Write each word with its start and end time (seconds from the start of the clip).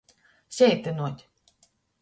Seitynuot. 0.57 1.17